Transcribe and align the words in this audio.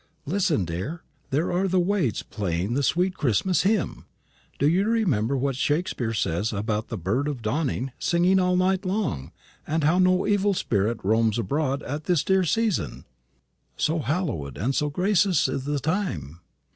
Listen, 0.25 0.65
dear; 0.65 1.03
there 1.29 1.51
are 1.51 1.67
the 1.67 1.79
waits 1.79 2.23
playing 2.23 2.73
the 2.73 2.81
sweet 2.81 3.13
Christmas 3.13 3.61
hymn. 3.61 4.05
Do 4.57 4.67
you 4.67 4.89
remember 4.89 5.37
what 5.37 5.55
Shakespeare 5.55 6.15
says 6.15 6.51
about 6.51 6.87
the 6.87 6.97
'bird 6.97 7.27
of 7.27 7.43
dawning' 7.43 7.91
singing 7.99 8.39
all 8.39 8.55
night 8.57 8.83
long, 8.83 9.31
and 9.67 9.83
how 9.83 9.99
no 9.99 10.25
evil 10.25 10.55
spirit 10.55 10.97
roams 11.05 11.37
abroad 11.37 11.83
at 11.83 12.05
this 12.05 12.23
dear 12.23 12.43
season, 12.45 13.05
'So 13.77 13.99
hallowed 13.99 14.57
and 14.57 14.73
so 14.73 14.89
gracious 14.89 15.47
is 15.47 15.65
the 15.65 15.79
time?' 15.79 16.39